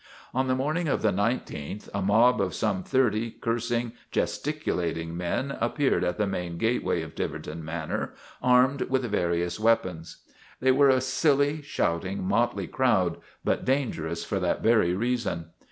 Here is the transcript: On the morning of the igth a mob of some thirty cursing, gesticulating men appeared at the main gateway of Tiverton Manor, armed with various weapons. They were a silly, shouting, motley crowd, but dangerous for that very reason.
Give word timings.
On 0.33 0.47
the 0.47 0.55
morning 0.55 0.87
of 0.87 1.03
the 1.03 1.11
igth 1.11 1.87
a 1.93 2.01
mob 2.01 2.41
of 2.41 2.55
some 2.55 2.81
thirty 2.81 3.29
cursing, 3.29 3.91
gesticulating 4.09 5.15
men 5.15 5.55
appeared 5.61 6.03
at 6.03 6.17
the 6.17 6.25
main 6.25 6.57
gateway 6.57 7.03
of 7.03 7.13
Tiverton 7.13 7.63
Manor, 7.63 8.15
armed 8.41 8.89
with 8.89 9.03
various 9.03 9.59
weapons. 9.59 10.23
They 10.59 10.71
were 10.71 10.89
a 10.89 11.01
silly, 11.01 11.61
shouting, 11.61 12.23
motley 12.23 12.65
crowd, 12.65 13.17
but 13.45 13.63
dangerous 13.63 14.25
for 14.25 14.39
that 14.39 14.63
very 14.63 14.95
reason. 14.95 15.51